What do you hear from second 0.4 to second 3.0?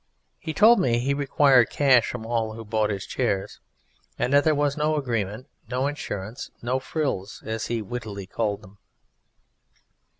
told me he required cash from all who bought